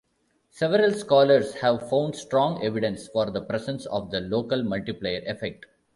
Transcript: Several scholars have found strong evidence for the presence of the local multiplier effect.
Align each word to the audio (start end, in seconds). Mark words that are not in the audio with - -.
Several 0.49 0.93
scholars 0.93 1.53
have 1.61 1.87
found 1.87 2.15
strong 2.15 2.63
evidence 2.63 3.07
for 3.07 3.29
the 3.29 3.43
presence 3.43 3.85
of 3.85 4.09
the 4.09 4.19
local 4.19 4.63
multiplier 4.63 5.21
effect. 5.27 5.67